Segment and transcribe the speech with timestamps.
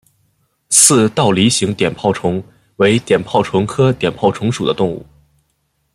[0.71, 2.43] 似倒梨形碘泡虫
[2.77, 5.05] 为碘泡科碘泡虫属的动物。